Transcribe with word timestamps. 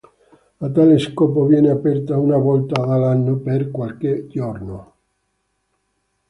A 0.57 0.71
tale 0.71 0.97
scopo 0.97 1.45
viene 1.45 1.69
aperta 1.69 2.17
una 2.17 2.35
volta 2.35 2.81
all'anno 2.81 3.37
per 3.37 3.69
qualche 3.69 4.25
giorno. 4.25 4.93